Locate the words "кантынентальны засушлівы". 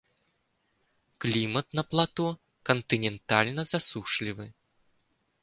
2.71-4.45